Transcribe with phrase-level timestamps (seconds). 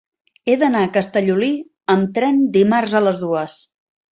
[0.47, 1.51] He d'anar a Castellolí
[1.97, 3.63] amb tren dimarts a les dues.